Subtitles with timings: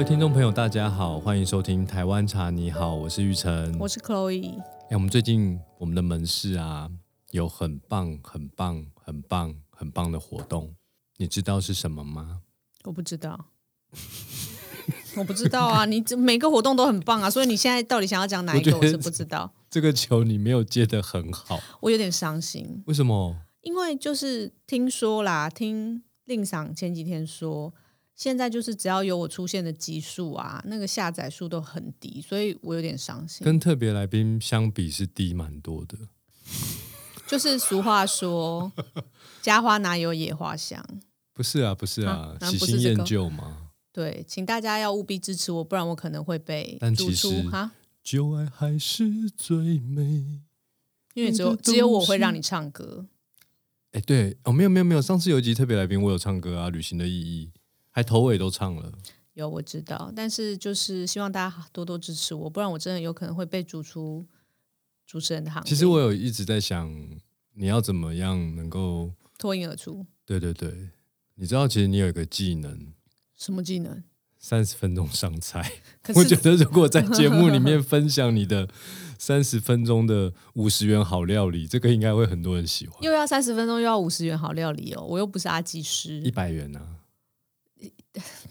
[0.00, 2.48] 位听众朋友，大家好，欢迎收听台湾茶。
[2.48, 3.76] 你好，我是玉成。
[3.78, 4.58] 我是 Chloe。
[4.88, 6.90] 哎，我们最近我们的门市啊，
[7.32, 10.74] 有很棒、很棒、很棒、很棒的活动，
[11.18, 12.40] 你知道是什么吗？
[12.84, 13.48] 我不知道，
[15.18, 15.84] 我不知道啊！
[15.84, 18.74] 你这每个活动都很棒啊，所以你现在到底想要讲哪一个？
[18.78, 19.52] 我是不知道。
[19.68, 22.82] 这个球你没有接得很好，我有点伤心。
[22.86, 23.36] 为什么？
[23.60, 27.74] 因为就是听说啦，听令赏前几天说，
[28.20, 33.42] 现在就是只要有我出现的集数啊，那个下载数都很低，所以我有点伤心。
[33.42, 35.96] 跟特别来宾相比是低蛮多的。
[37.26, 38.70] 就是俗话说，
[39.40, 40.84] 家花哪有野花香？
[41.32, 43.70] 不是啊，不是啊，喜新厌旧吗？
[43.90, 47.72] 对，请大家要务必支持我，不然我可能会被逐出哈。
[48.04, 50.42] 旧爱还是最美，
[51.14, 53.06] 因为只有只有我会让你唱歌。
[53.92, 57.50] 哎，对哦，没有没有没有，上次有一集特别来宾，我有唱歌啊，《旅行的意义》，
[57.90, 58.92] 还头尾都唱了。
[59.34, 64.26] 有我知道，但是就是希望大家多多支持我，不然我真的有可能会被逐出
[65.06, 65.68] 主持人的行列。
[65.68, 66.92] 其实我有一直在想，
[67.54, 70.04] 你要怎么样能够脱颖而出？
[70.26, 70.90] 对对对，
[71.36, 72.92] 你知道，其实你有一个技能，
[73.36, 74.02] 什么技能？
[74.38, 75.70] 三十分钟上菜，
[76.16, 78.68] 我觉得如果在节目里面分享你的
[79.18, 83.02] 三十分钟的五十元好料理，这个应该会很多人喜欢。
[83.02, 86.99] 又要三十分钟，又要五十元好料理哦，我又不是阿基师，一百元啊，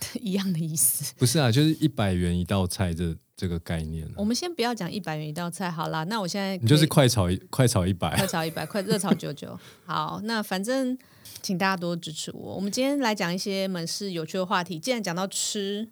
[0.22, 1.14] 一样的意思。
[1.18, 4.08] 不是啊，就是一百元一道菜这这个概念。
[4.16, 9.60] 我们先不要讲一百元一道菜好啦，那我现在你就是快炒快炒一百，快炒一百，快热炒九九。
[9.86, 10.98] 好，那反正。
[11.42, 12.56] 请大家多支持我。
[12.56, 14.78] 我们今天来讲一些门市有趣的话题。
[14.78, 15.90] 既然讲到吃，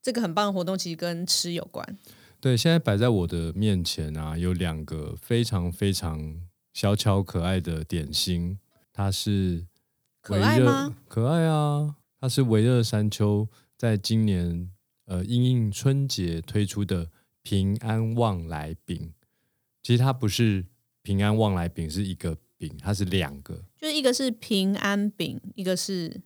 [0.00, 1.98] 这个很棒的活动其实跟吃有关。
[2.40, 6.36] 对，现在摆在我的面前啊，有两个非常非常
[6.72, 8.60] 小巧可爱的点心。
[8.92, 9.66] 它是
[10.20, 10.94] 可爱吗？
[11.08, 11.96] 可爱啊！
[12.26, 14.68] 它是维热山丘在今年
[15.04, 17.08] 呃应应春节推出的
[17.44, 19.14] 平安旺来饼。
[19.80, 20.66] 其实它不是
[21.02, 22.36] 平安旺来饼，是一个。
[22.58, 26.22] 饼它是两个，就是一个是平安饼，一个是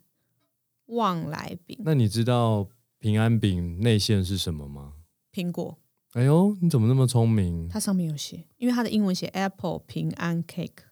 [0.85, 1.77] 旺来饼。
[1.83, 2.69] 那你知道
[2.99, 4.93] 平安饼内馅是什么吗？
[5.33, 5.77] 苹果。
[6.13, 7.67] 哎呦，你怎么那么聪明？
[7.67, 10.85] 它上面有写，因为它的英文写 Apple 平安 Cake。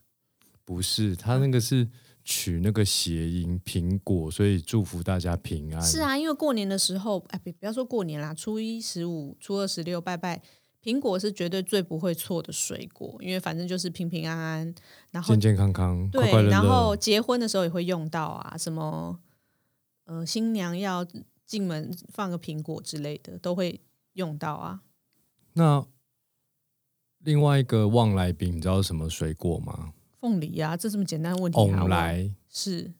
[0.65, 1.87] 不是，它那个是
[2.29, 5.81] 取那个谐音苹果，所以祝福大家平安。
[5.81, 10.39] 是啊，因为过年的时候，哎，不不要说过年啦，初一十五、初二十六拜拜。
[10.81, 14.75] 苹果是绝对最不会错的水果，因为反正就是平平安安，
[15.11, 19.19] 然后健健康康，对，快乐然后结婚的时候也会用到啊，什么
[20.05, 21.05] 呃新娘要
[21.45, 23.81] 进门放个苹果之类的都会
[24.13, 24.81] 用到啊。
[25.53, 25.85] 那
[27.17, 29.93] 另外一个旺来饼，你知道什么水果吗？
[30.19, 31.57] 凤梨啊，这这么简单的问题。
[31.57, 32.91] 旺来是。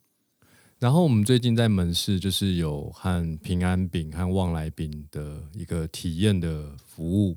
[0.80, 7.35] 然后我们最近在门市就是有和平安饼和旺来饼的一个体验的服务。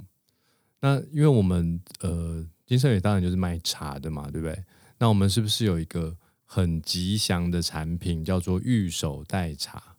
[0.80, 4.64] 那因为我们呃金盛宇当然就是卖茶的嘛，对不对？
[4.98, 9.96] 那我们是不是有一个很吉祥的产品叫做玉手代茶？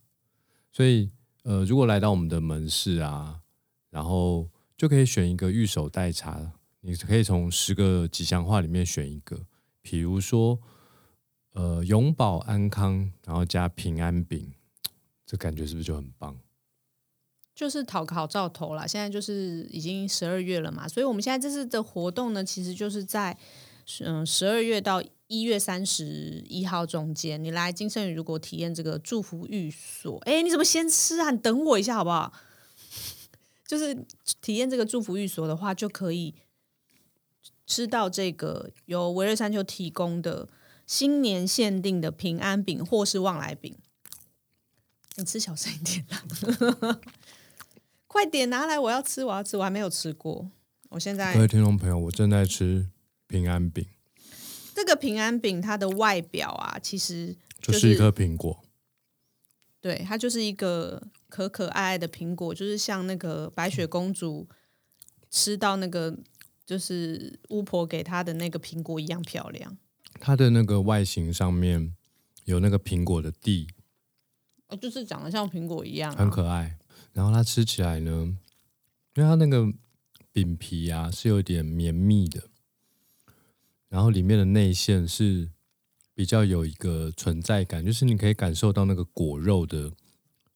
[0.72, 1.10] 所以
[1.44, 3.42] 呃，如果来到我们的门市啊，
[3.90, 9.46] 然后就可以选一个玉手代茶，你可以从十个吉祥话里面选一个，
[9.84, 10.60] 比如说
[11.52, 14.54] 呃永保安康，然后加平安饼，
[15.28, 16.40] 这感觉是不是就很棒？
[17.54, 23.38] 就是讨个好兆头啦，现在就是已经十二月了嘛，所以我们现在这次的活动呢，其实就是在
[24.00, 31.30] 嗯十二月到一月三十一号中间，你来金盛宇如果体验这个祝福寓所，哎，你怎么先吃啊？
[31.30, 32.34] 你等我一下好不好？
[33.68, 33.94] 就是
[34.42, 36.34] 体验这个祝福寓所的话，就可以
[37.73, 40.47] 吃到这个由维瑞山丘提供的
[40.85, 43.75] 新年限定的平安饼或是旺来饼。
[45.16, 47.00] 你吃小声一点啦。
[48.06, 48.78] 快点拿来！
[48.78, 50.51] 我要吃，我要吃，我还没有吃过。
[50.89, 52.85] 我现在各位听众朋友，我正在吃
[53.25, 53.84] 平安饼。
[54.76, 58.64] 这个平安饼它的外表啊，其实就是一颗苹果。
[59.81, 64.47] 对，它就是一个可可爱爱的苹果，就是像那个白雪公主
[65.31, 66.16] 吃到那个
[66.66, 69.78] 就是巫婆给她的那个苹果一样漂亮。
[70.20, 71.96] 它的那个外形上面
[72.46, 73.68] 有那个苹果的蒂，
[74.68, 76.78] 哦，就是长得像苹果一样，很可爱。
[77.14, 78.38] 然后它吃起来呢，
[79.16, 79.72] 因为它那个
[80.32, 82.50] 饼皮啊是有点绵密的，
[83.90, 85.50] 然后里面的内馅是
[86.14, 89.92] 比较有一个存在感，就是你可以感受到那个果肉的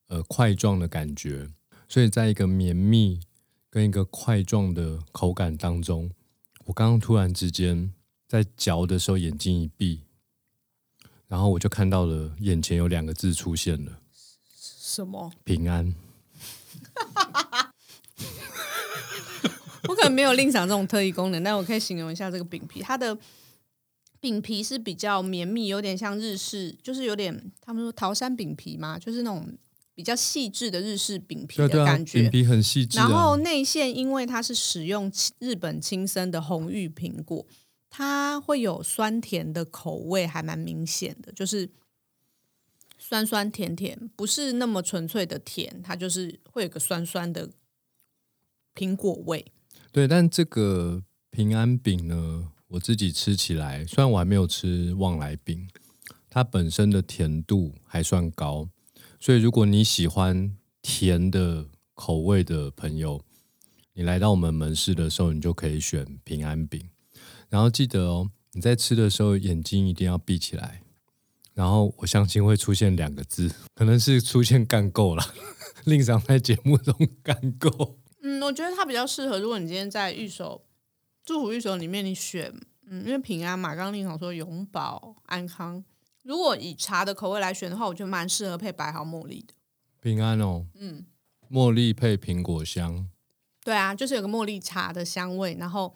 [0.06, 1.48] 呃块状的感觉，
[1.88, 3.20] 所以在一个绵密
[3.70, 6.10] 跟一个块状的口感当中，
[6.64, 7.92] 我刚刚突然之间
[8.26, 10.02] 在嚼的时候眼睛一闭，
[11.26, 14.00] 然后我就看到了眼前有两个字出现了，
[14.56, 15.32] 什么？
[15.44, 15.94] 平安。
[19.88, 23.16] 我可能没有另赏这种特异功能，但我可以形容一下这个饼皮，它的
[24.20, 29.56] 饼皮是比较绵密，有点像日式，就是有点他们说桃山饼皮嘛，就是那种
[29.98, 32.22] 比较细致的日式饼皮的感觉。
[32.22, 33.36] 饼皮很细致然后啊。
[33.38, 35.10] 内馅因为它是使用
[35.40, 37.44] 日本亲生的红玉苹果，
[37.90, 41.68] 它会有酸甜的口味，还蛮明显的，就是
[42.96, 47.50] 酸酸甜甜，不是那么纯粹的甜，它就是会有个酸酸的
[48.76, 49.44] 苹果味。
[49.90, 51.02] 对，但这个
[51.32, 55.68] 平安饼呢，我自己吃起来，虽然我还没有吃旺来饼，
[56.30, 58.68] 它本身的甜度还算高，
[59.20, 63.20] 所以如果你喜欢甜的口味的朋友，
[63.94, 66.88] 你来到我们门市的时候，你就可以选平安饼。
[67.48, 70.82] 然后记得哦，你在吃的时候眼睛一定要闭起来。
[71.54, 75.34] 然后我相信会出现两个字，可能是出现干够了。
[75.84, 77.98] 令长在节目中干够。
[78.22, 80.64] 嗯，我觉得它比较适合，如果你今天在玉手
[81.24, 82.54] 祝福玉手里面，你选
[82.86, 85.84] 嗯，因为平安嘛，刚刚令长说永保安康。
[86.28, 89.54] 如果以茶的口味来选的话，我觉得蛮适合配白毫茉莉的。
[90.02, 91.06] 平安哦，嗯，
[91.50, 93.08] 茉莉配苹果香，
[93.64, 95.94] 对啊，就是有个茉莉茶的香味，然后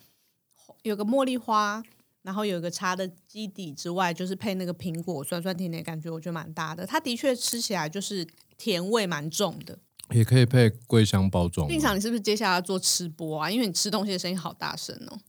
[0.84, 1.82] 有个茉莉花，
[2.22, 6.86] 然后有一个茶的基底之外，就是配那个苹果酸酸甜甜的感觉，我觉得蛮搭的。
[6.86, 8.26] 它的确吃起来就是
[8.56, 9.78] 甜味蛮重的。
[10.12, 11.68] 也可以配桂香包装啊。
[11.68, 13.50] 令场，你是不是接下来要做吃播啊？
[13.50, 15.20] 因为你吃东西的声音好大声哦。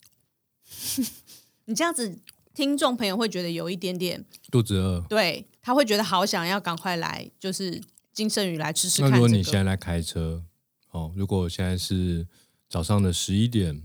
[1.66, 2.18] 你这样子，
[2.54, 5.02] 听众朋友会觉得有一点点，肚子饿。
[5.10, 9.38] 对他会觉得好想要赶快来，就是金圣宇来吃吃看、这那如果。
[9.38, 10.44] 你现在来开车，
[10.92, 12.28] 哦，如果现在是
[12.70, 13.82] 早上的十一点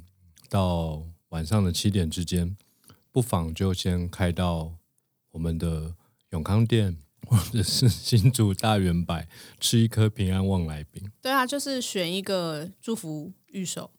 [0.49, 2.57] 到晚上的七点之间，
[3.11, 4.75] 不妨就先开到
[5.31, 5.95] 我们的
[6.31, 9.25] 永康店或者是新竹大圆柏
[9.59, 11.11] 吃一颗平安旺来饼。
[11.23, 13.91] 对啊，就是选一个祝福玉手，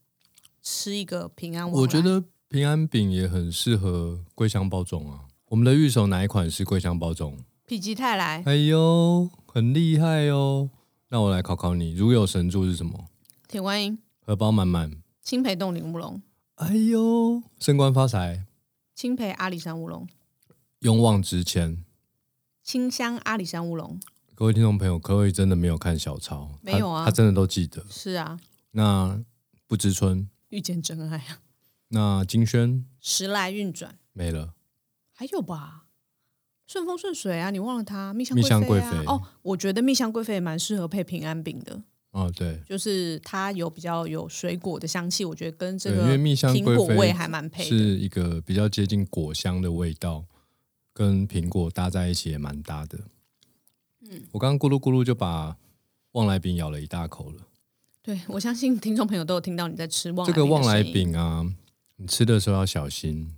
[0.62, 1.82] 吃一个平安旺。
[1.82, 5.26] 我觉得平安饼也很适合桂香包种啊。
[5.50, 7.38] 我们的玉手哪一款是桂香包种？
[7.68, 10.72] 否极泰来，哎呦，很厉害哦！
[11.10, 13.06] 那我来考考你，如有神助是什么？
[13.48, 14.92] 铁观音、荷包满满。
[15.22, 16.20] 青培冻顶乌龙、
[16.56, 18.48] 哎呦，升官发财，
[18.96, 20.08] 青培阿里山乌龙、
[20.80, 21.86] 勇往直前。
[22.64, 24.00] 清香阿里山乌龙。
[24.34, 27.86] 各位听众朋友，可以真的没有看小抄，没有啊他，他真的都记得。
[27.92, 28.40] 是啊，
[28.72, 29.24] 那
[29.68, 31.38] 不知春，遇见真爱啊，
[31.90, 34.54] 那金轩时来运转，没了，
[35.14, 35.86] 还有吧？
[36.68, 41.82] 顺风顺水啊，你忘了它蜜香蜜香贵妃哦，我觉得蜜香贵妃也蛮适合配平安饼的，
[42.12, 47.70] 哦，对，就是它有比较有水果的香气，我觉得跟这对，个因为蜜香贵苹果味妃还蛮配的。
[47.70, 50.26] 是一个比较接近果香的味道，
[50.94, 53.00] 跟苹果搭在一起也蛮搭的。
[54.02, 55.58] 嗯，我刚刚咕噜咕噜就把
[56.12, 57.48] 旺来饼咬了一大口了。
[58.04, 61.44] 对，我相信听众朋友都有听到你在吃旺这个旺来饼啊，
[62.00, 63.36] 你吃的时候要小心。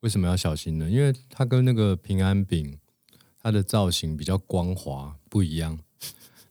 [0.00, 0.90] 为什么要小心呢？
[0.90, 2.78] 因为它跟那个平安饼，
[3.40, 5.78] 它的造型比较光滑，不一样。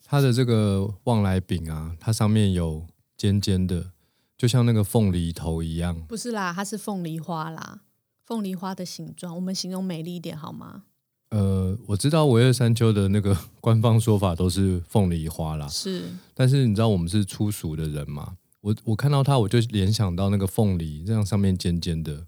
[0.05, 3.91] 它的这个旺来饼啊，它上面有尖尖的，
[4.35, 6.01] 就像那个凤梨头一样。
[6.07, 7.81] 不是啦，它是凤梨花啦，
[8.23, 10.85] 凤梨花的形状，我们形容美丽一点好吗？
[11.29, 18.37] 呃，我知道维二山丘的那个 官方说法都是凤梨花啦，是，但是你知道我们是粗俗的人嘛？
[18.63, 22.27] 我我看到它，我就联想到那个凤梨，这样上面尖尖的。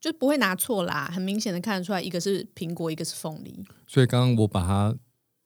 [0.00, 3.64] 就不会拿错啦，很明显的看得出来，一个是苹果，一个是凤梨。
[3.86, 4.96] 所以刚刚我把它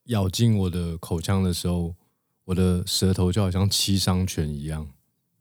[0.05, 1.95] 咬进我的口腔的时候，
[2.45, 4.89] 我的舌头就好像七伤拳一样，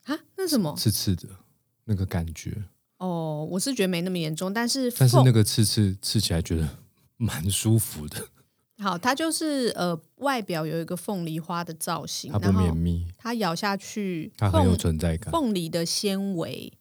[0.04, 0.76] 啊，那什么？
[0.78, 1.28] 刺刺的
[1.86, 2.66] 那个感觉。
[2.98, 6.78] 哦，我是觉得没那么严重，但是但是那个刺刺刺起来觉得
[7.16, 8.28] 蛮舒服的，
[8.82, 15.32] 好，它就是呃，外表有一个凤梨花的造型，它不绵密，它咬下去，它很有存在感。
[15.32, 16.72] 凤梨的纤维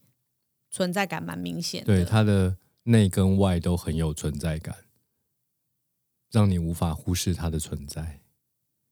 [0.71, 1.87] 存在感蛮明显的。
[1.87, 4.77] 对，它的内跟外都很有存在感，
[6.31, 8.21] 让你无法忽视它的存在。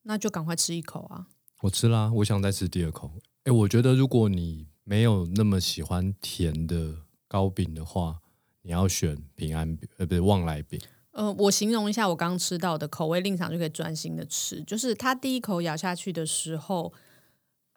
[0.02, 1.28] 那就赶快吃一口啊！
[1.62, 3.12] 我吃啦，我想再吃第二口。
[3.44, 8.20] 哎，我觉得如果你没有那么喜欢甜的糕饼的话，
[8.62, 10.80] 你要选平安饼，呃，不是旺来饼。
[11.16, 14.62] 呃，我形容一下我刚吃到的口味，令场就可以专心的吃。
[14.64, 16.92] 就是它第一口咬下去的时候，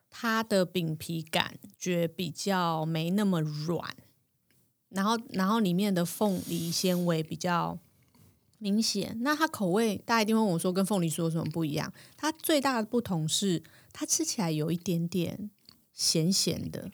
[0.09, 3.95] 它的饼皮感觉比较没那么软，
[4.89, 7.79] 然后然后里面的凤梨纤维比较
[8.57, 9.17] 明显。
[9.21, 11.93] 那它口味，大家一定问我说，跟凤梨酥有什么不一样？
[12.17, 15.49] 它最大的不同是，它吃起来有一点点
[15.93, 16.91] 咸咸的，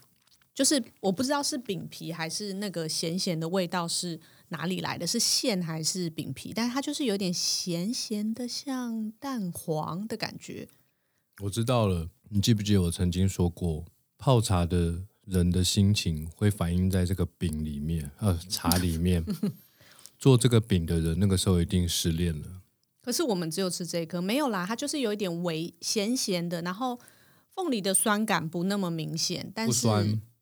[0.54, 6.54] 就是我不知道是饼皮还是那个咸咸的味道是哪里来的，是馅还是饼皮？
[6.54, 10.68] 但是它就是有点咸咸的，像蛋黄的感觉。
[11.42, 13.86] 我知道了，你记不记得我曾经说过，
[14.18, 19.24] 泡茶的人的心情会反映在这个饼里面，呃，茶里面。
[20.18, 22.62] 做这个饼的人，那个时候一定失恋了。
[23.02, 26.98] 可是我们只有吃这颗，没有啦，它就是有一点微咸咸的，然后
[27.54, 29.88] 凤梨的酸感不那么明显，但是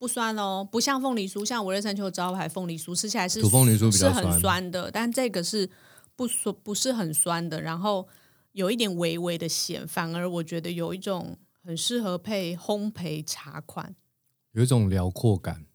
[0.03, 5.69] 不酸哦，不像凤梨酥，像维热山丘招牌凤梨酥，吃起来是土凤梨酥比是很较酸酸的，但这个是
[6.17, 8.05] 不酸，不是很酸的，然后
[8.51, 13.95] 有一点微微的咸，反而我觉得有一种很适合配烘焙茶款
[14.51, 15.67] 有一种辽阔感，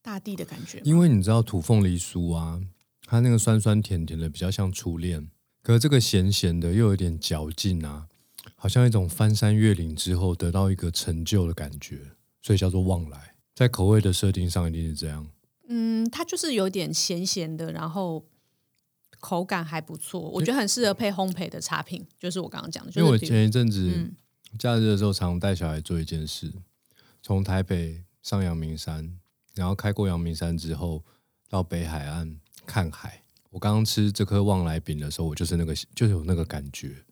[0.00, 0.80] 大地的感觉。
[0.84, 2.60] 因为你知道土凤梨酥啊，
[3.04, 5.28] 它那个酸酸甜甜的，比较像初恋，
[5.64, 8.06] 可是这个咸咸的又有点嚼劲啊，
[8.54, 13.33] 好像一种翻山越岭之后得到一个成就的感觉，所以叫做望来。
[13.54, 15.28] 在口味的设定上一定是这样。
[15.68, 18.26] 嗯，它就是有点咸咸的，然后
[19.20, 24.14] 口感还不错，我觉得很适合配烘焙的茶品，就是我刚刚讲的，就因为我前一阵子嗯
[24.58, 26.52] 假日的时候，常带小孩做一件事，
[27.22, 29.18] 从台北上阳明山，
[29.54, 31.02] 然后开过阳明山之后，
[31.48, 33.22] 到北海岸看海。
[33.50, 37.04] 我刚刚吃这颗旺来饼的时候，我就是那个，就有那个感觉，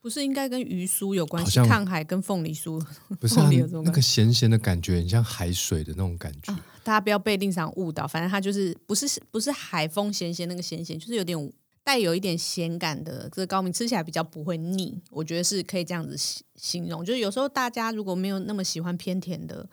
[0.00, 1.60] 不是应该跟鱼酥有关系？
[1.64, 2.82] 看海跟凤梨酥，
[3.20, 6.54] 不是、那感个咸咸的感觉，很像海水的那种感觉。
[6.82, 11.52] 大家不要被令赏误导，反正它就是不是不是海风咸咸那个咸咸，就是有点
[11.84, 14.98] 带有一点咸感的这个糕饼，吃起来比较不会腻。
[15.10, 17.04] 我觉得是可以这样子形形容。
[17.04, 19.68] 就是有时候大家如果没有那么喜欢偏甜的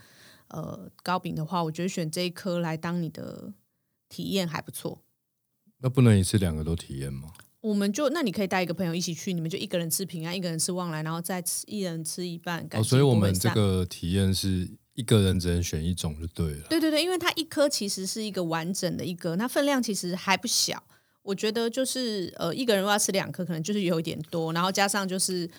[0.50, 3.54] 呃糕饼的话，我觉得选这一颗来当你的
[4.10, 5.02] 体验还不错。
[5.80, 7.30] 那不能一次两个都体验吗？
[7.62, 12.66] 我们就那你可以带一个朋友一起去，你们就一个人吃平安，一个人吃旺来，然后再吃一人吃一半。
[12.72, 16.68] 哦，所以我们这个体验是一个人只能选一种就对了。
[16.70, 20.82] 对对对，因为它一颗其实是一个完整的一个，那分量其实还不小。
[21.24, 25.50] 我觉得就是呃，一个人如果要吃两颗，可能就是有一点多，然后加上就是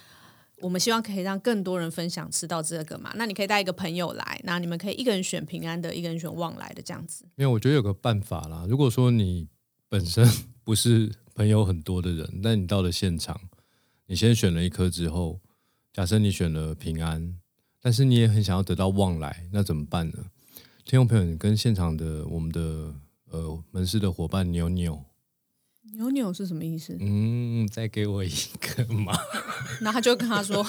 [0.61, 3.13] 我们希望可以让更多人分享吃到这个嘛。
[3.17, 7.25] 那你可以带一个朋友来，那你们可以一个人选平安的，一个人选旺来的这样子。
[7.37, 9.47] 因为我觉得有个办法啦，如果说你
[9.91, 10.27] 本身
[10.65, 13.41] 不是朋友很多的人，但你到了现场，
[14.07, 15.39] 你先选了一颗之后，
[15.93, 17.39] 假设你选了平安，
[17.81, 20.17] 但是你也很想要得到旺来，那怎么办呢？
[20.85, 22.93] 听众朋友，你跟现场的我们的
[23.31, 25.05] 呃门市的伙伴扭扭，
[25.93, 26.97] 扭扭是什么意思？
[26.99, 29.17] 嗯，再给我一个嘛。
[29.81, 30.65] 然后他就跟他说：“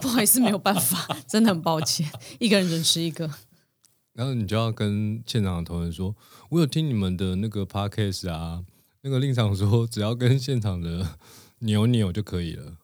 [0.00, 3.28] 不好意思，没有办法， 真的很抱歉，一个人只吃一个。
[4.12, 6.14] 然后你就要跟现场的同仁说，
[6.50, 8.62] 我有听你们的那个 podcast 啊，
[9.02, 11.18] 那个令场说只要跟现场的
[11.60, 12.78] 扭扭就可以了。”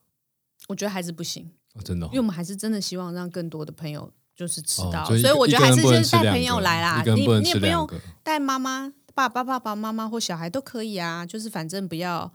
[0.68, 7.88] 我觉得还是不行，哦、真的、哦因为我们还是真的希望让更多的朋友就是吃到，哦所以所以我觉得还是就是带朋友来啦，你你也不用。
[8.22, 12.30] 带妈妈、爸爸、爸爸妈妈或小孩都可以啊，就是反正不要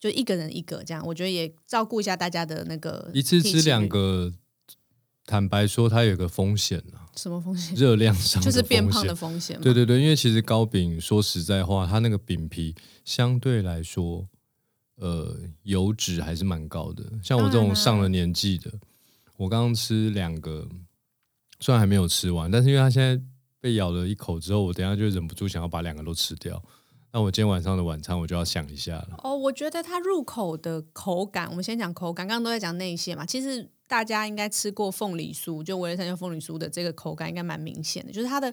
[0.00, 4.32] 就一个人一个这样，我觉得也照顾一下大家的那个一次吃两个，
[5.28, 7.76] 坦白说，它有个风险啊，什么风险？
[7.76, 9.60] 热量上就是变胖的风险。
[9.60, 14.26] 对对对，因为其实糕饼说实在话，它那个饼皮相对来说，
[14.96, 17.04] 呃，油脂还是蛮高的。
[17.22, 18.72] 像我这种上了年纪的，
[19.36, 20.66] 我刚刚吃两个，
[21.60, 23.22] 虽然还没有吃完，但是因为它现在
[23.60, 26.62] 被咬了一口之后，我等下就忍不住想要把两个都吃掉。
[27.12, 29.20] 那我今天晚上的晚餐我就要想一下了。
[29.22, 33.26] 哦，我觉得它入口的口感，我们先讲口感，刚刚都在讲内馅嘛。
[33.26, 38.52] 其实大家应该吃过凤梨酥，就维乐山丘凤梨酥的这个口感应该蛮明显的，就是它的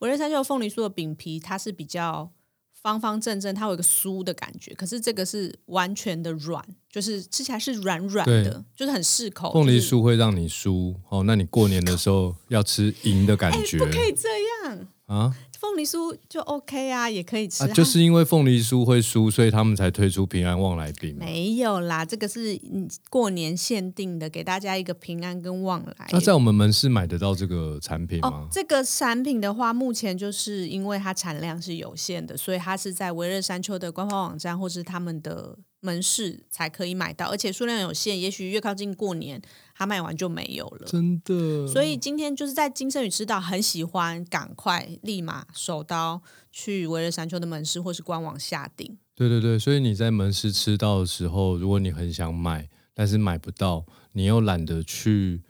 [0.00, 2.32] 维乐山丘凤梨酥的饼皮，它是比较
[2.72, 4.74] 方方正正，它有一个酥的感觉。
[4.74, 9.52] 可是这个是完全的软，就是吃起来是软软的，就是很适口。
[9.52, 14.28] 凤梨酥会让你酥哦，那你过年的时候要吃银的感哎，觉、不可以这
[14.66, 14.88] 样。
[15.04, 17.64] 啊凤梨酥就 OK 啊，也可以吃。
[17.64, 17.66] 啊！
[17.68, 21.26] 就是因为凤梨酥会酥，所以他们才推出平安旺来饼嘛。
[21.26, 26.08] 没有啦，这个是嗯过年限定的，给大家一个平安跟旺来。
[26.12, 28.48] 那在我们门市买得到这个产品哦吗，？
[28.50, 39.40] 这个产品的话，目前就是因为它产量是有限的，所以它是在维热山丘的官方网站或是他们的门市才可以买到，而且数量有限，也许越靠近过年，
[39.74, 40.86] 它卖完就没有了。
[40.86, 46.22] 真的，所以今天就是在金生宇吃到很喜欢，赶快立马手刀
[46.52, 48.98] 去维热山丘的门市或是官网下订。
[49.14, 55.42] 对对对，所以你在门市吃到的时候，如果你很想买，但是买不到，你又懒得去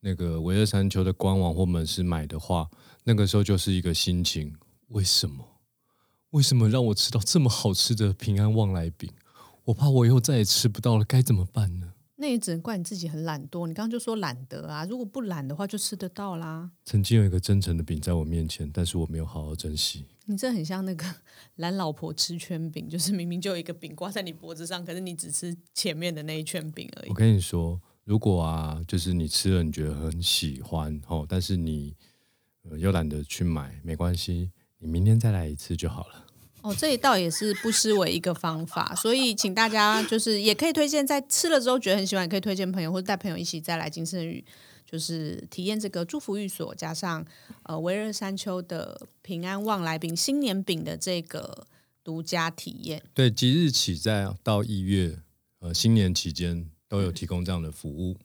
[0.00, 2.68] 那个维乐山丘的官网或门市买的话，
[3.04, 4.54] 那个时候就是一个心情：
[4.88, 5.60] 为什么？
[6.30, 9.10] 为什么让我吃到这么好吃的平安旺来饼？
[9.64, 11.92] 我怕我以后再也吃不到了，该怎么办呢？
[12.16, 13.66] 那也只能怪你自己很懒惰。
[13.66, 16.70] 你刚刚就说懒得啊，如果不懒的话，就吃得到啦。
[16.84, 20.06] 曾经有一个真诚的饼在我面前，但是我没有好好珍惜。
[20.26, 21.04] 你这很像那个
[21.56, 27.14] 懒老婆吃圈饼，就是明明就有一个饼挂在你脖子上，可是你只吃前面的那一圈饼而已我。
[27.14, 31.96] 跟你说，如果啊，就是你吃了你觉得很喜欢哦，但是你
[32.62, 36.26] 呃又懒得去买，没关系，你明天再来一次就好了。
[36.62, 44.44] 哦，这一道也是不失为一个方法，所以请大家就是也可以推荐，在吃了之后觉得很喜欢，可以推荐朋友或者带朋友一起再来金圣宇，
[44.86, 47.26] 就是体验这个祝福寓所加上
[47.64, 51.66] 呃维热山丘的平安旺来饼新年饼的这个
[52.04, 53.02] 独家体验。
[53.12, 55.18] 对，即日起在到一月
[55.58, 58.16] 呃新年期间都有提供这样的服务。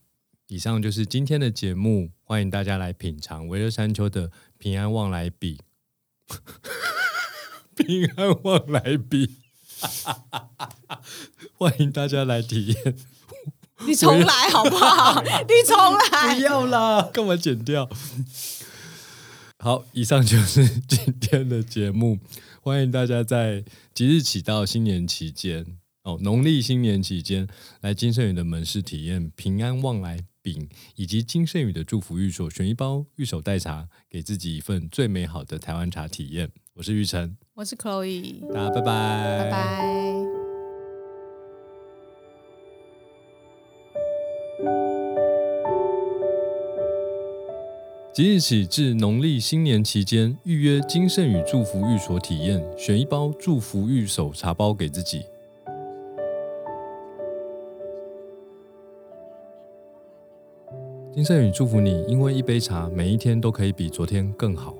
[0.45, 5.57] 以上就是今天的节目，欢迎大家来品尝维热山丘的平安旺来饼。
[7.77, 9.35] 平安旺来饼，
[11.53, 12.95] 欢迎大家来体验。
[13.85, 15.21] 你重来好不好？
[15.45, 15.77] 你重
[16.11, 17.87] 来，不要啦，干嘛剪掉？
[19.59, 22.19] 好，以上就是今天的节目。
[22.61, 27.47] 欢迎大家在即日起到新年期间哦，农历新年期间
[27.81, 36.51] 来金盛宇的门市体验平安旺来饼，以及金盛宇的祝福寓所，选一包玉手代茶，给自己一份最美好的台湾茶体验。
[36.73, 40.13] 我是玉成，我是 Chloe，大家拜拜，拜拜。
[48.13, 55.25] 即日起至农历新年期间，预约金盛宇祝福寓所体验，选一包祝福御手茶包给自己。
[61.11, 64.75] 金盛宇祝福你，因为一杯茶，每一天都可以比昨天更好。